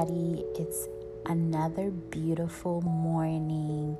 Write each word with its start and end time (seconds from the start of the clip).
everybody. 0.00 0.44
It's 0.58 0.88
another 1.26 1.90
beautiful 1.90 2.80
morning. 2.82 3.98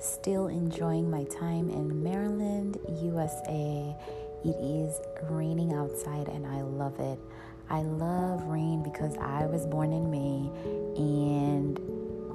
Still 0.00 0.46
enjoying 0.46 1.10
my 1.10 1.24
time 1.24 1.70
in 1.70 2.02
Maryland, 2.02 2.78
USA. 3.02 3.94
It 4.44 4.56
is 4.60 5.00
raining 5.30 5.74
outside 5.74 6.28
and 6.28 6.46
I 6.46 6.62
love 6.62 6.98
it. 6.98 7.18
I 7.68 7.82
love 7.82 8.44
rain 8.44 8.82
because 8.82 9.16
I 9.18 9.46
was 9.46 9.66
born 9.66 9.92
in 9.92 10.10
May 10.10 10.50
and 10.96 11.78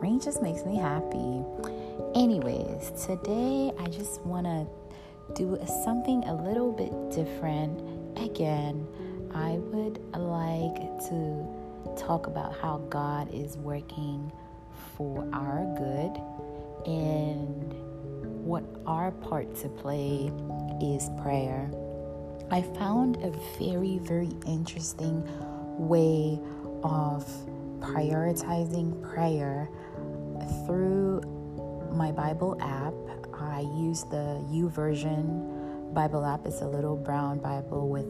rain 0.01 0.19
just 0.19 0.41
makes 0.41 0.65
me 0.65 0.77
happy. 0.77 1.43
Anyways, 2.15 2.91
today 3.05 3.71
I 3.79 3.87
just 3.87 4.21
want 4.21 4.45
to 4.45 4.67
do 5.35 5.57
something 5.83 6.23
a 6.25 6.33
little 6.33 6.71
bit 6.71 6.91
different. 7.11 7.79
Again, 8.19 8.87
I 9.33 9.51
would 9.53 9.99
like 10.15 10.99
to 11.09 11.58
talk 11.97 12.27
about 12.27 12.57
how 12.59 12.77
God 12.89 13.33
is 13.33 13.57
working 13.57 14.31
for 14.95 15.27
our 15.33 15.65
good 15.77 16.21
and 16.85 17.73
what 18.45 18.63
our 18.85 19.11
part 19.11 19.55
to 19.57 19.69
play 19.69 20.31
is 20.81 21.09
prayer. 21.21 21.69
I 22.51 22.61
found 22.61 23.17
a 23.17 23.31
very, 23.59 23.99
very 23.99 24.31
interesting 24.47 25.23
way 25.77 26.39
of 26.83 27.25
prioritizing 27.79 29.01
prayer 29.13 29.69
through 30.65 31.21
my 31.93 32.11
Bible 32.11 32.57
app. 32.61 32.93
I 33.33 33.61
use 33.77 34.03
the 34.05 34.43
YouVersion 34.51 35.93
Bible 35.93 36.25
app. 36.25 36.45
It's 36.45 36.61
a 36.61 36.67
little 36.67 36.95
brown 36.95 37.39
Bible 37.39 37.87
with 37.87 38.07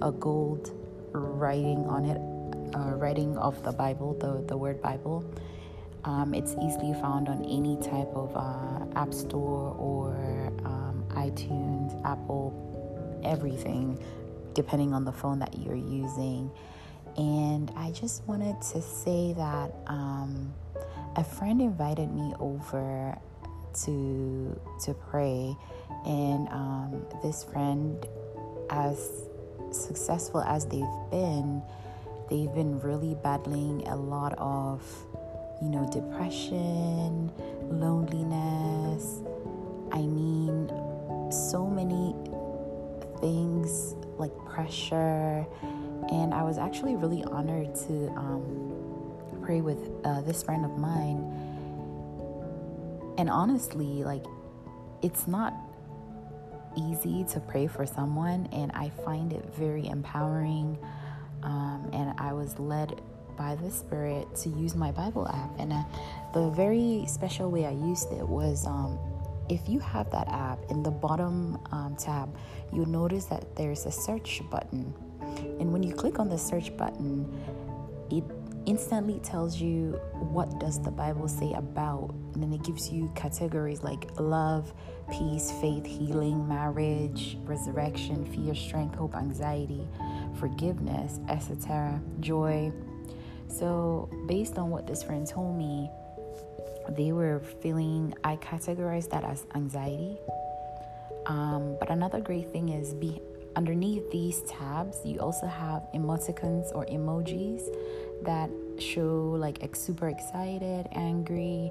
a 0.00 0.10
gold 0.10 0.72
writing 1.12 1.84
on 1.86 2.06
it 2.06 2.31
uh, 2.74 2.94
writing 2.96 3.36
of 3.38 3.62
the 3.62 3.72
Bible, 3.72 4.14
the, 4.14 4.44
the 4.46 4.56
word 4.56 4.80
Bible. 4.80 5.24
Um, 6.04 6.34
it's 6.34 6.54
easily 6.62 6.94
found 6.94 7.28
on 7.28 7.44
any 7.44 7.76
type 7.76 8.10
of 8.14 8.36
uh, 8.36 8.98
app 8.98 9.14
store 9.14 9.76
or 9.78 10.16
um, 10.64 11.04
iTunes, 11.10 11.94
Apple, 12.04 12.52
everything, 13.24 14.02
depending 14.54 14.92
on 14.92 15.04
the 15.04 15.12
phone 15.12 15.38
that 15.38 15.58
you're 15.58 15.76
using. 15.76 16.50
And 17.16 17.70
I 17.76 17.92
just 17.92 18.26
wanted 18.26 18.60
to 18.72 18.82
say 18.82 19.34
that 19.34 19.72
um, 19.86 20.52
a 21.16 21.22
friend 21.22 21.60
invited 21.60 22.12
me 22.12 22.34
over 22.40 23.16
to 23.84 24.60
to 24.84 24.94
pray, 24.94 25.56
and 26.04 26.48
um, 26.48 27.06
this 27.22 27.44
friend, 27.44 28.04
as 28.70 29.28
successful 29.70 30.40
as 30.42 30.66
they've 30.66 30.84
been, 31.10 31.62
they've 32.32 32.54
been 32.54 32.80
really 32.80 33.14
battling 33.22 33.86
a 33.88 33.96
lot 33.96 34.32
of, 34.38 34.82
you 35.60 35.68
know, 35.68 35.86
depression, 35.92 37.30
loneliness. 37.68 39.20
I 39.92 39.98
mean, 39.98 40.70
so 41.30 41.66
many 41.66 42.16
things 43.20 43.94
like 44.16 44.32
pressure. 44.46 45.44
And 46.10 46.32
I 46.32 46.42
was 46.42 46.56
actually 46.56 46.96
really 46.96 47.22
honored 47.24 47.74
to 47.86 48.08
um, 48.16 49.12
pray 49.42 49.60
with 49.60 49.90
uh, 50.04 50.22
this 50.22 50.42
friend 50.42 50.64
of 50.64 50.78
mine. 50.78 51.18
And 53.18 53.28
honestly, 53.28 54.04
like, 54.04 54.24
it's 55.02 55.26
not 55.26 55.52
easy 56.78 57.24
to 57.24 57.40
pray 57.40 57.66
for 57.66 57.84
someone, 57.84 58.48
and 58.52 58.72
I 58.72 58.88
find 59.04 59.34
it 59.34 59.44
very 59.54 59.86
empowering 59.86 60.78
um, 61.42 61.88
and 61.92 62.14
I 62.18 62.32
was 62.32 62.58
led 62.58 63.00
by 63.36 63.54
the 63.56 63.70
Spirit 63.70 64.34
to 64.36 64.48
use 64.50 64.74
my 64.74 64.90
Bible 64.92 65.26
app. 65.28 65.58
And 65.58 65.72
uh, 65.72 65.82
the 66.34 66.50
very 66.50 67.04
special 67.06 67.50
way 67.50 67.66
I 67.66 67.72
used 67.72 68.12
it 68.12 68.26
was 68.26 68.66
um, 68.66 68.98
if 69.48 69.68
you 69.68 69.80
have 69.80 70.10
that 70.10 70.28
app 70.28 70.58
in 70.70 70.82
the 70.82 70.90
bottom 70.90 71.58
um, 71.72 71.96
tab, 71.96 72.34
you'll 72.72 72.86
notice 72.86 73.26
that 73.26 73.56
there's 73.56 73.86
a 73.86 73.92
search 73.92 74.42
button. 74.50 74.94
And 75.60 75.72
when 75.72 75.82
you 75.82 75.94
click 75.94 76.18
on 76.18 76.28
the 76.28 76.38
search 76.38 76.76
button, 76.76 77.26
it 78.10 78.24
instantly 78.66 79.18
tells 79.20 79.60
you 79.60 80.00
what 80.12 80.60
does 80.60 80.80
the 80.82 80.90
bible 80.90 81.26
say 81.26 81.52
about 81.54 82.14
and 82.34 82.42
then 82.42 82.52
it 82.52 82.62
gives 82.62 82.90
you 82.90 83.10
categories 83.16 83.82
like 83.82 84.08
love 84.20 84.72
peace 85.10 85.50
faith 85.60 85.84
healing 85.84 86.46
marriage 86.46 87.36
resurrection 87.42 88.24
fear 88.26 88.54
strength 88.54 88.94
hope 88.94 89.16
anxiety 89.16 89.80
forgiveness 90.38 91.20
etc 91.28 92.00
joy 92.20 92.72
so 93.48 94.08
based 94.26 94.58
on 94.58 94.70
what 94.70 94.86
this 94.86 95.02
friend 95.02 95.26
told 95.26 95.56
me 95.56 95.90
they 96.90 97.12
were 97.12 97.40
feeling 97.60 98.14
i 98.24 98.36
categorized 98.36 99.10
that 99.10 99.24
as 99.24 99.46
anxiety 99.54 100.16
um, 101.26 101.76
but 101.78 101.90
another 101.90 102.20
great 102.20 102.50
thing 102.50 102.70
is 102.70 102.94
be 102.94 103.20
underneath 103.54 104.10
these 104.10 104.42
tabs 104.42 104.98
you 105.04 105.18
also 105.20 105.46
have 105.46 105.82
emoticons 105.94 106.74
or 106.74 106.84
emojis 106.86 107.62
that 108.24 108.50
show 108.78 109.36
like 109.38 109.62
super 109.74 110.08
excited, 110.08 110.88
angry, 110.92 111.70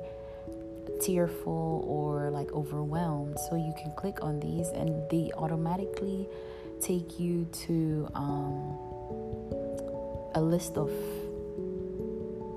tearful, 1.01 1.85
or 1.88 2.29
like 2.29 2.51
overwhelmed. 2.51 3.38
So 3.50 3.55
you 3.55 3.73
can 3.77 3.91
click 3.95 4.23
on 4.23 4.39
these 4.39 4.69
and 4.69 5.09
they 5.09 5.31
automatically 5.38 6.27
take 6.81 7.19
you 7.19 7.46
to 7.52 8.09
um, 8.16 8.78
a 10.36 10.42
list 10.42 10.78
of 10.78 10.90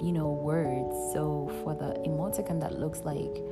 you 0.03 0.13
know 0.13 0.31
words. 0.31 1.13
So 1.13 1.51
for 1.63 1.75
the 1.75 2.01
emoticon 2.09 2.61
that 2.61 2.79
looks 2.79 3.01
like 3.01 3.43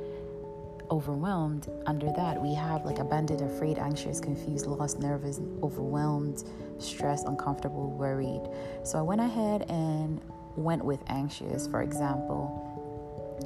overwhelmed, 0.91 1.67
under 1.85 2.11
that 2.13 2.41
we 2.41 2.53
have 2.53 2.85
like 2.85 2.99
abandoned, 2.99 3.41
afraid, 3.41 3.77
anxious, 3.77 4.19
confused, 4.19 4.65
lost, 4.67 4.99
nervous, 4.99 5.39
overwhelmed, 5.61 6.43
stressed, 6.79 7.27
uncomfortable, 7.27 7.89
worried. 7.91 8.43
So 8.83 8.99
I 8.99 9.01
went 9.01 9.21
ahead 9.21 9.65
and 9.69 10.21
went 10.55 10.83
with 10.83 10.99
anxious, 11.07 11.67
for 11.67 11.81
example, 11.81 12.69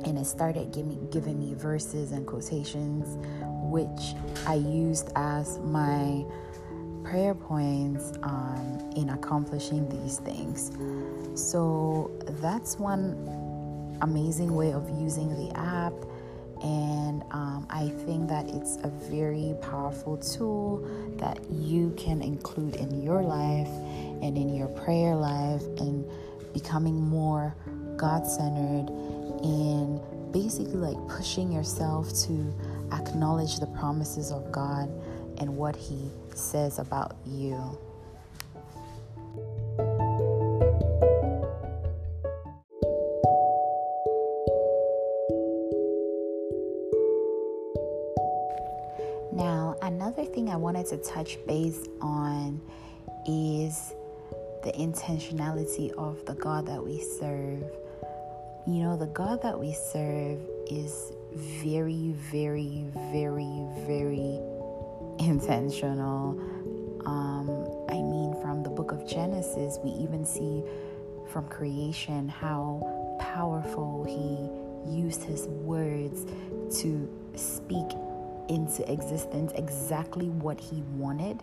and 0.05 0.17
it 0.17 0.25
started 0.25 0.73
giving, 0.73 1.09
giving 1.09 1.39
me 1.39 1.53
verses 1.53 2.11
and 2.11 2.25
quotations, 2.27 3.17
which 3.71 4.15
I 4.45 4.55
used 4.55 5.09
as 5.15 5.59
my 5.59 6.25
prayer 7.09 7.33
points 7.33 8.11
um, 8.23 8.91
in 8.95 9.09
accomplishing 9.09 9.87
these 9.89 10.19
things. 10.19 10.71
So 11.39 12.11
that's 12.41 12.77
one 12.77 13.97
amazing 14.01 14.53
way 14.53 14.73
of 14.73 14.89
using 14.99 15.29
the 15.29 15.55
app. 15.57 15.93
And 16.63 17.23
um, 17.31 17.67
I 17.69 17.89
think 18.05 18.27
that 18.29 18.47
it's 18.49 18.77
a 18.77 18.89
very 19.09 19.53
powerful 19.61 20.17
tool 20.17 20.87
that 21.17 21.39
you 21.49 21.93
can 21.97 22.21
include 22.21 22.75
in 22.75 23.01
your 23.01 23.21
life 23.21 23.69
and 24.21 24.37
in 24.37 24.53
your 24.53 24.67
prayer 24.67 25.15
life 25.15 25.63
and 25.79 26.03
becoming 26.53 26.99
more 26.99 27.55
God 27.95 28.25
centered 28.25 28.89
and 29.43 30.01
basically 30.33 30.73
like 30.73 30.97
pushing 31.07 31.51
yourself 31.51 32.09
to 32.25 32.53
acknowledge 32.91 33.59
the 33.59 33.67
promises 33.67 34.31
of 34.31 34.51
God 34.51 34.89
and 35.37 35.55
what 35.55 35.75
He 35.75 36.09
says 36.37 36.79
about 36.79 37.15
you. 37.25 37.77
Now, 49.33 49.75
another 49.81 50.25
thing 50.25 50.49
I 50.49 50.55
wanted 50.55 50.87
to 50.87 50.97
touch 50.97 51.37
base 51.45 51.85
on 52.01 52.61
is 53.27 53.93
the 54.63 54.71
intentionality 54.71 55.91
of 55.93 56.25
the 56.25 56.33
God 56.33 56.65
that 56.67 56.83
we 56.83 56.99
serve. 57.01 57.63
You 58.65 58.83
know, 58.83 58.97
the 58.97 59.07
God 59.07 59.41
that 59.43 59.59
we 59.59 59.73
serve 59.73 60.39
is 60.69 61.13
very, 61.33 62.13
very, 62.31 62.85
very, 63.11 63.63
very 63.85 64.39
intentional. 65.19 66.39
Um, 67.05 67.49
I 67.89 68.01
mean, 68.01 68.35
from 68.41 68.63
the 68.63 68.69
book 68.69 68.91
of 68.91 69.07
Genesis, 69.07 69.79
we 69.83 69.91
even 69.91 70.25
see 70.25 70.63
from 71.31 71.47
creation 71.47 72.27
how 72.29 73.17
powerful 73.19 74.03
He 74.05 74.97
used 74.97 75.23
His 75.23 75.47
words 75.47 76.25
to 76.81 77.09
speak 77.35 77.87
into 78.49 78.89
existence 78.91 79.51
exactly 79.55 80.29
what 80.29 80.59
He 80.59 80.81
wanted 80.93 81.41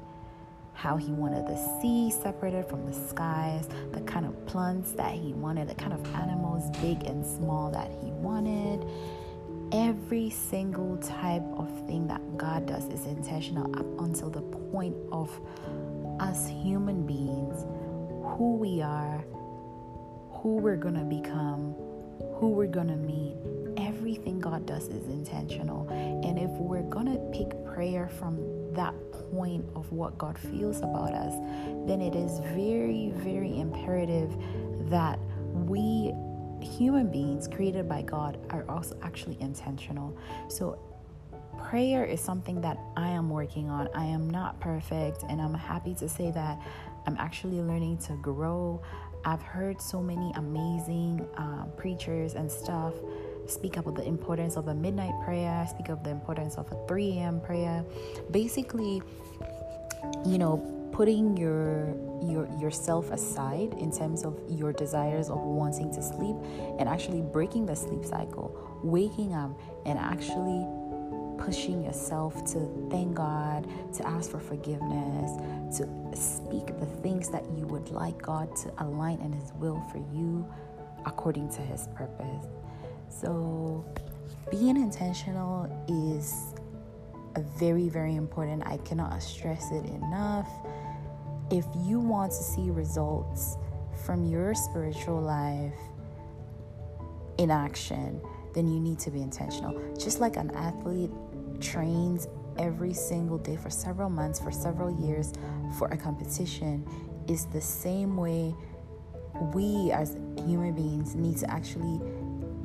how 0.75 0.97
he 0.97 1.13
wanted 1.13 1.47
the 1.47 1.57
sea 1.81 2.11
separated 2.11 2.67
from 2.69 2.85
the 2.85 2.93
skies, 2.93 3.69
the 3.93 4.01
kind 4.03 4.27
of 4.27 4.47
plants 4.47 4.93
that 4.93 5.15
he 5.15 5.33
wanted, 5.33 5.69
the 5.69 5.75
kind 5.75 5.93
of 5.93 6.15
animals, 6.15 6.69
big 6.79 7.05
and 7.05 7.25
small, 7.25 7.71
that 7.71 7.91
he 8.03 8.11
wanted. 8.11 8.85
Every 9.73 10.31
single 10.31 10.97
type 10.99 11.45
of 11.57 11.69
thing 11.87 12.07
that 12.09 12.21
Does 12.67 12.87
is 12.87 13.07
intentional 13.07 13.67
up 13.79 13.87
until 14.01 14.31
the 14.31 14.43
point 14.43 14.97
of 15.13 15.31
us 16.21 16.49
human 16.49 17.07
beings, 17.07 17.65
who 18.37 18.57
we 18.57 18.83
are, 18.83 19.25
who 20.31 20.57
we're 20.57 20.77
going 20.77 20.95
to 20.95 21.05
become, 21.05 21.75
who 22.37 22.51
we're 22.51 22.67
going 22.67 22.89
to 22.89 22.97
meet. 22.97 23.37
Everything 23.77 24.41
God 24.41 24.67
does 24.67 24.89
is 24.89 25.07
intentional. 25.09 25.89
And 25.91 26.39
if 26.39 26.51
we're 26.51 26.83
going 26.83 27.07
to 27.07 27.19
pick 27.37 27.65
prayer 27.65 28.09
from 28.09 28.39
that 28.75 28.95
point 29.13 29.65
of 29.75 29.91
what 29.93 30.19
God 30.19 30.39
feels 30.39 30.79
about 30.79 31.13
us, 31.13 31.35
then 31.87 32.01
it 32.01 32.15
is 32.15 32.41
very, 32.55 33.13
very 33.17 33.59
imperative 33.59 34.35
that 34.91 35.19
we 35.53 36.13
human 36.61 37.11
beings 37.11 37.47
created 37.47 37.89
by 37.89 38.03
God 38.03 38.39
are 38.51 38.65
also 38.69 38.97
actually 39.03 39.37
intentional. 39.41 40.17
So 40.49 40.79
prayer 41.71 42.05
is 42.05 42.21
something 42.21 42.61
that 42.61 42.79
I 42.97 43.09
am 43.09 43.31
working 43.31 43.71
on. 43.71 43.89
I 43.95 44.05
am 44.05 44.29
not 44.29 44.61
perfect, 44.61 45.25
and 45.29 45.41
I'm 45.41 45.55
happy 45.55 45.95
to 45.97 46.09
say 46.09 46.31
that 46.31 46.61
I'm 47.07 47.17
actually 47.19 47.61
learning 47.61 47.99
to 48.07 48.13
grow. 48.17 48.83
I've 49.25 49.43
heard 49.43 49.81
so 49.81 50.03
many 50.03 50.33
amazing 50.37 51.27
um, 51.37 51.73
preachers 51.77 52.35
and 52.35 52.51
stuff 52.51 52.95
speak 53.47 53.77
about 53.77 53.95
the 53.95 54.05
importance 54.05 54.57
of 54.57 54.69
a 54.69 54.75
midnight 54.75 55.15
prayer, 55.25 55.67
speak 55.69 55.89
of 55.89 56.05
the 56.05 56.11
importance 56.11 56.57
of 56.57 56.71
a 56.71 56.87
3 56.87 57.19
a.m. 57.19 57.41
prayer. 57.41 57.85
Basically, 58.31 59.03
you 60.27 60.39
know, 60.39 60.71
putting 60.93 61.37
your 61.37 61.97
your 62.23 62.49
yourself 62.61 63.11
aside 63.11 63.75
in 63.81 63.91
terms 63.91 64.25
of 64.25 64.39
your 64.49 64.73
desires 64.73 65.29
of 65.29 65.39
wanting 65.39 65.93
to 65.93 66.01
sleep 66.01 66.37
and 66.79 66.89
actually 66.89 67.21
breaking 67.21 67.67
the 67.67 67.75
sleep 67.75 68.05
cycle, 68.05 68.55
waking 68.83 69.35
up 69.35 69.51
and 69.87 69.99
actually 69.99 70.65
pushing 71.45 71.85
yourself 71.85 72.45
to 72.53 72.89
thank 72.91 73.15
God, 73.15 73.67
to 73.95 74.07
ask 74.07 74.31
for 74.31 74.41
forgiveness, 74.41 75.31
to 75.79 75.87
speak 76.17 76.67
the 76.81 76.87
things 77.03 77.29
that 77.29 77.45
you 77.57 77.67
would 77.67 77.91
like 77.91 78.21
God 78.23 78.55
to 78.57 78.73
align 78.79 79.21
in 79.21 79.33
His 79.33 79.53
will 79.59 79.83
for 79.93 79.99
you 80.15 80.47
according 81.05 81.51
to 81.51 81.61
His 81.61 81.89
purpose. 81.95 82.47
So, 83.09 83.85
being 84.51 84.77
intentional 84.77 85.69
is 85.89 86.55
a 87.37 87.41
very, 87.59 87.89
very 87.89 88.15
important. 88.15 88.63
I 88.67 88.79
cannot 88.79 89.23
stress 89.23 89.71
it 89.71 89.85
enough. 89.87 90.49
If 91.51 91.67
you 91.85 92.01
want 92.01 92.33
to 92.33 92.43
see 92.43 92.71
results 92.71 93.57
from 94.07 94.25
your 94.25 94.55
spiritual 94.55 95.21
life 95.21 95.75
in 97.39 97.51
action, 97.51 98.21
then 98.55 98.69
you 98.69 98.81
need 98.81 98.99
to 99.01 99.11
be 99.11 99.21
intentional. 99.21 99.79
Just 99.99 100.21
like 100.21 100.37
an 100.37 100.51
athlete 100.53 101.11
trains 101.61 102.29
every 102.59 102.93
single 102.93 103.39
day 103.39 103.57
for 103.57 103.71
several 103.71 104.11
months, 104.11 104.39
for 104.39 104.53
several 104.53 104.91
years 105.05 105.33
for 105.79 105.89
a 105.89 105.97
competition, 105.97 106.87
is 107.29 107.47
the 107.47 107.61
same 107.61 108.17
way 108.17 108.55
we 109.53 109.91
as 109.91 110.17
human 110.47 110.73
beings 110.75 111.15
need 111.15 111.37
to 111.39 111.51
actually 111.51 112.01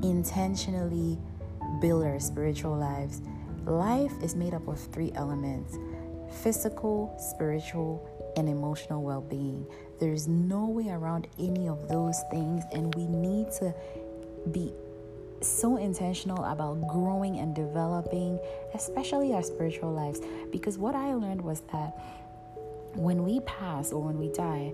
intentionally 0.04 1.18
build 1.82 2.04
our 2.04 2.20
spiritual 2.20 2.78
lives. 2.78 3.22
Life 3.66 4.14
is 4.22 4.36
made 4.36 4.54
up 4.54 4.68
of 4.68 4.80
three 4.80 5.12
elements 5.16 5.78
physical, 6.44 7.16
spiritual, 7.18 8.08
and 8.38 8.48
emotional 8.48 9.02
well 9.02 9.22
being. 9.22 9.66
There's 10.00 10.28
no 10.28 10.68
way 10.68 10.90
around 10.90 11.28
any 11.40 11.68
of 11.68 11.88
those 11.88 12.22
things, 12.32 12.64
and 12.72 12.94
we 12.96 13.08
need 13.08 13.52
to 13.54 13.74
be 14.52 14.72
so 15.42 15.78
intentional 15.78 16.44
about 16.46 16.88
growing 16.88 17.38
and 17.40 17.56
developing, 17.56 18.40
especially 18.74 19.34
our 19.34 19.44
spiritual 19.44 19.92
lives. 19.92 20.22
Because 20.52 20.78
what 20.78 20.96
I 20.96 21.14
learned 21.14 21.42
was 21.42 21.62
that 21.72 21.98
when 22.96 23.24
we 23.24 23.40
pass 23.42 23.92
or 23.92 24.02
when 24.02 24.18
we 24.18 24.32
die, 24.32 24.74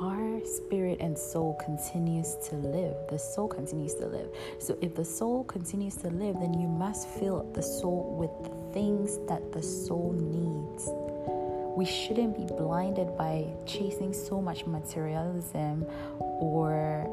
our 0.00 0.44
spirit 0.44 0.98
and 1.00 1.16
soul 1.16 1.54
continues 1.64 2.34
to 2.48 2.56
live. 2.56 2.96
The 3.08 3.18
soul 3.18 3.46
continues 3.46 3.94
to 3.94 4.06
live. 4.06 4.28
So 4.58 4.76
if 4.80 4.94
the 4.94 5.04
soul 5.04 5.44
continues 5.44 5.96
to 5.96 6.08
live, 6.08 6.40
then 6.40 6.54
you 6.54 6.66
must 6.66 7.08
fill 7.08 7.44
the 7.52 7.62
soul 7.62 8.16
with 8.18 8.50
the 8.50 8.72
things 8.72 9.18
that 9.28 9.52
the 9.52 9.62
soul 9.62 10.12
needs. 10.12 10.88
We 11.76 11.86
shouldn't 11.86 12.36
be 12.36 12.52
blinded 12.54 13.16
by 13.16 13.46
chasing 13.64 14.12
so 14.12 14.42
much 14.42 14.66
materialism 14.66 15.86
or 16.18 17.06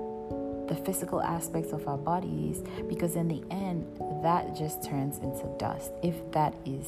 the 0.70 0.76
physical 0.76 1.22
aspects 1.22 1.74
of 1.74 1.86
our 1.88 1.98
bodies 1.98 2.64
because 2.88 3.16
in 3.16 3.28
the 3.28 3.44
end 3.52 3.86
that 4.24 4.56
just 4.56 4.84
turns 4.84 5.18
into 5.18 5.46
dust 5.58 5.92
if 6.04 6.16
that 6.32 6.54
is 6.66 6.88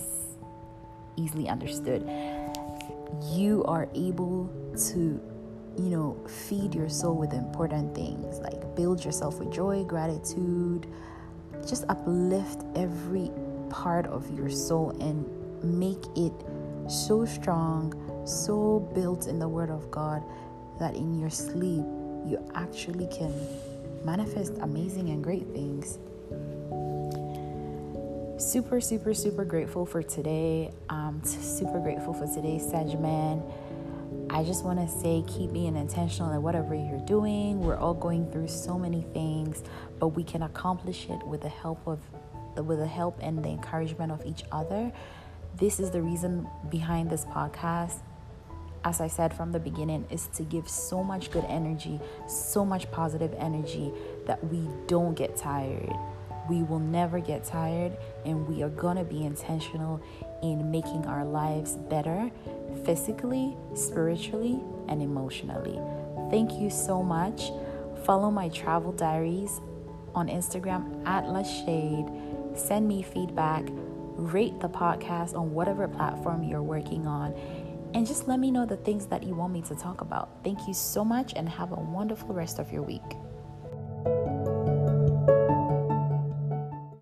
easily 1.18 1.50
understood. 1.50 2.08
You 3.34 3.64
are 3.66 3.90
able 3.94 4.50
to 4.94 5.20
you 5.78 5.90
know 5.90 6.18
feed 6.28 6.76
your 6.76 6.90
soul 6.90 7.16
with 7.16 7.34
important 7.34 7.96
things 7.96 8.40
like 8.40 8.76
build 8.76 9.06
yourself 9.06 9.40
with 9.40 9.54
joy 9.54 9.86
gratitude 9.86 10.86
just 11.66 11.86
uplift 11.88 12.66
every 12.76 13.32
part 13.70 14.06
of 14.08 14.30
your 14.38 14.50
soul 14.50 14.90
and 15.00 15.26
make 15.64 16.04
it 16.18 16.34
so 16.90 17.24
strong 17.24 17.94
so 18.28 18.82
built 18.94 19.28
in 19.28 19.40
the 19.40 19.48
word 19.48 19.70
of 19.70 19.90
god 19.90 20.22
that 20.78 20.94
in 20.94 21.18
your 21.18 21.30
sleep 21.30 21.86
you 22.26 22.40
actually 22.56 23.08
can 23.08 23.34
manifest 24.04 24.54
amazing 24.62 25.10
and 25.10 25.24
great 25.24 25.48
things. 25.54 25.98
Super, 28.38 28.82
super, 28.82 29.14
super 29.14 29.46
grateful 29.46 29.86
for 29.86 30.02
today. 30.02 30.72
Super 31.24 31.80
grateful 31.80 32.14
for 32.14 32.26
today's 32.26 32.68
segment. 32.68 33.44
I 34.30 34.44
just 34.44 34.64
want 34.64 34.80
to 34.80 34.88
say 34.88 35.24
keep 35.28 35.52
being 35.52 35.76
intentional 35.76 36.32
in 36.32 36.42
whatever 36.42 36.74
you're 36.74 37.06
doing. 37.06 37.60
We're 37.60 37.78
all 37.78 37.94
going 37.94 38.32
through 38.32 38.48
so 38.48 38.80
many 38.80 39.02
things, 39.14 39.62
but 40.00 40.10
we 40.10 40.24
can 40.24 40.44
accomplish 40.44 41.10
it 41.10 41.22
with 41.28 41.42
the 41.42 41.50
help 41.50 41.86
of 41.86 42.00
with 42.66 42.80
the 42.80 42.88
help 42.88 43.20
and 43.22 43.44
the 43.44 43.50
encouragement 43.50 44.12
of 44.12 44.26
each 44.26 44.44
other. 44.52 44.92
This 45.58 45.80
is 45.80 45.92
the 45.92 46.02
reason 46.02 46.48
behind 46.70 47.10
this 47.10 47.26
podcast 47.26 48.00
as 48.84 49.00
I 49.00 49.08
said 49.08 49.34
from 49.34 49.52
the 49.52 49.60
beginning, 49.60 50.06
is 50.10 50.28
to 50.36 50.44
give 50.44 50.68
so 50.68 51.04
much 51.04 51.32
good 51.32 51.46
energy, 51.48 52.00
so 52.28 52.66
much 52.66 52.90
positive 52.92 53.34
energy 53.38 53.92
that 54.26 54.44
we 54.52 54.68
don't 54.88 55.14
get 55.14 55.38
tired. 55.38 55.92
We 56.50 56.64
will 56.64 56.80
never 56.80 57.20
get 57.20 57.44
tired, 57.46 57.96
and 58.26 58.48
we 58.48 58.64
are 58.64 58.70
gonna 58.70 59.04
be 59.04 59.26
intentional 59.26 60.02
in 60.42 60.72
making 60.72 61.06
our 61.06 61.24
lives 61.24 61.76
better 61.76 62.32
physically, 62.84 63.56
spiritually, 63.76 64.60
and 64.88 65.02
emotionally. 65.02 65.80
Thank 66.32 66.54
you 66.54 66.70
so 66.70 67.04
much. 67.04 67.52
Follow 68.06 68.32
my 68.32 68.50
travel 68.50 68.92
diaries 68.92 69.62
on 70.16 70.28
Instagram 70.28 71.06
at 71.06 71.30
Lush 71.30 71.64
Shade. 71.66 72.06
Send 72.56 72.88
me 72.88 73.02
feedback. 73.04 73.66
Rate 74.16 74.60
the 74.60 74.70
podcast 74.70 75.36
on 75.36 75.54
whatever 75.54 75.88
platform 75.88 76.44
you're 76.44 76.62
working 76.62 77.08
on 77.08 77.34
and 77.94 78.08
just 78.08 78.28
let 78.28 78.40
me 78.40 78.52
know 78.52 78.66
the 78.66 78.78
things 78.78 79.06
that 79.08 79.24
you 79.24 79.36
want 79.36 79.54
me 79.54 79.62
to 79.64 79.76
talk 79.76 80.02
about. 80.02 80.30
Thank 80.44 80.68
you 80.68 80.74
so 80.74 81.04
much 81.04 81.34
and 81.36 81.48
have 81.50 81.72
a 81.72 81.76
wonderful 81.76 82.34
rest 82.34 82.60
of 82.60 82.72
your 82.72 82.84
week. 82.84 83.02